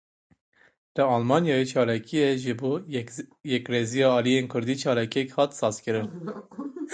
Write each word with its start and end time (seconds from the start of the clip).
Li 0.95 1.01
Almanyayê 1.15 1.65
çalakiya 1.71 2.31
ji 2.41 2.53
bo 2.59 2.71
yekrêziya 3.53 4.07
aliyên 4.17 4.45
kurdî 4.51 4.75
çalakiyek 4.83 5.29
hat 5.37 5.51
sazkirin. 5.59 6.07